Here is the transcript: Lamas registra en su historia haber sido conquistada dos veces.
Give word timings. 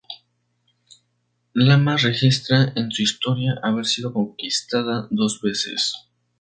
Lamas 1.53 2.01
registra 2.01 2.73
en 2.75 2.91
su 2.91 3.03
historia 3.03 3.59
haber 3.61 3.85
sido 3.85 4.11
conquistada 4.11 5.07
dos 5.11 5.39
veces. 5.43 5.93